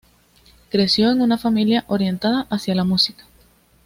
Creció 0.71 1.11
en 1.11 1.21
una 1.21 1.37
familia 1.37 1.85
orientada 1.87 2.47
hacia 2.49 2.73
la 2.73 2.83
música. 2.83 3.23